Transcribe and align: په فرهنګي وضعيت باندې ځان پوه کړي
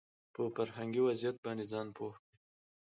په 0.33 0.41
فرهنګي 0.55 1.01
وضعيت 1.03 1.35
باندې 1.45 1.65
ځان 1.71 1.87
پوه 1.95 2.11
کړي 2.15 2.25